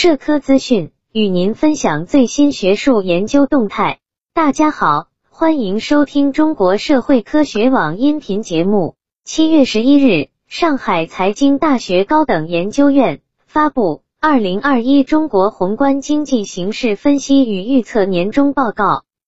[0.00, 3.98] 社科资讯，与您分享最新学术研究动态。
[4.32, 8.94] 大家好，欢迎收听中国社会科学网音频节目。
[9.24, 18.84] 七月十一日，上海财经大学高等研究院发布《二零二一中国宏观经济形势分析与预测年终报告》。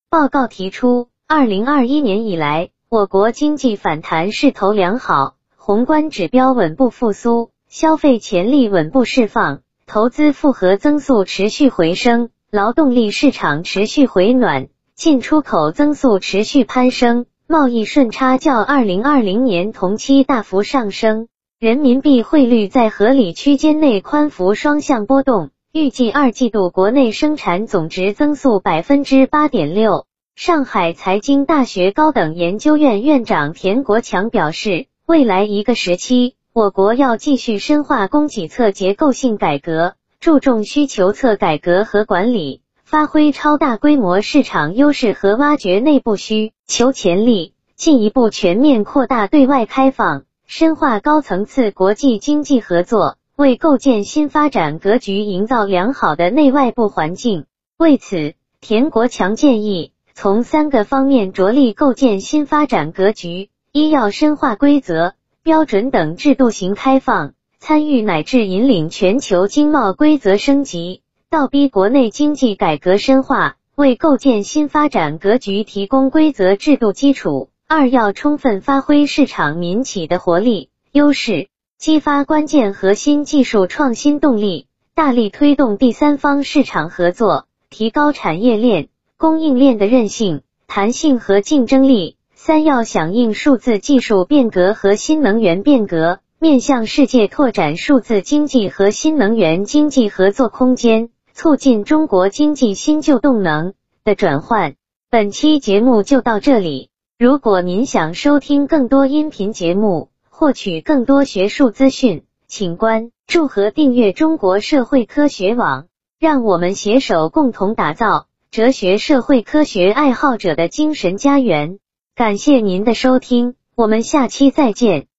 [0.08, 7.50] 报告提出，二零二一年以来，我国经济反弹势头良好，宏观指标稳步复苏。
[7.68, 9.62] 消费潜力稳步释放，
[9.92, 21.26] 投资复合增速持续回升，劳动力市场持续回暖，进出口增速持续攀升，贸易顺差较二零二零年同期大幅上升，
[21.58, 25.50] 人民币汇率在合理区间内宽幅双向波动。
[25.72, 30.06] 预计二季度国内生产总值增速百分之八点六。
[30.36, 36.36] 上海财经大学高等研究院院长田国强表示，未来一个时期。
[36.52, 57.44] 我国要继续深化供给侧结构性改革，注重需求侧改革和管理，发挥超大规模市场优势和挖掘内部需求潜力，进一步全面扩大对外开放，深化高层次国际经济合作，为构建新发展格局营造良好的内外部环境。
[57.78, 65.14] 为此，田国强建议从三个方面着力构建新发展格局：一要深化规则。
[65.42, 77.48] 标准等制度型开放，参与乃至引领全球经贸规则升级，倒逼国内经济改革深化，为构建新发展格局提供规则制度基础。
[77.66, 92.16] 二要充分发挥市场民企的活力优势，激发关键核心技术创新动力，大力推动第三方市场合作，提高产业链、供应链的韧性、弹性和竞争力。
[92.42, 103.74] 三要响应数字技术变革和新能源变革，面向世界拓展数字经济和新能源经济合作空间，促进中国经济新旧动能
[104.04, 104.72] 的转换。
[105.10, 106.88] 本期节目就到这里。
[107.18, 115.88] 如果您想收听更多音频节目，获取更多学术资讯，请关注和订阅中国社会科学网。
[116.18, 121.78] 让我们携手共同打造哲学社会科学爱好者的精神家园。
[122.20, 125.06] 感谢您的收听，我们下期再见。